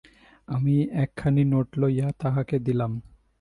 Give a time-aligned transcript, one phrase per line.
[0.47, 2.91] আমি একখানি নোট লইয়া তাহাকে দিলাম।